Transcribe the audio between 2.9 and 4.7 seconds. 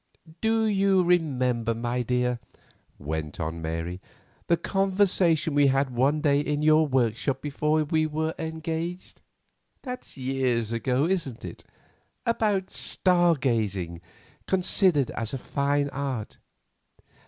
went on Mary, "the